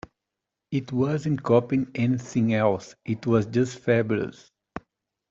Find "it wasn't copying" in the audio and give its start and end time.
0.71-1.91